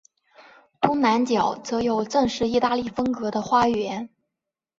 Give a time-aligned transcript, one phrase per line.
[0.79, 4.09] 东南角则有正式意大利风格的花园。